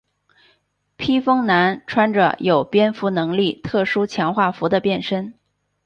[0.97, 5.35] 披风男穿着有蝙蝠能力特殊强化服的变身。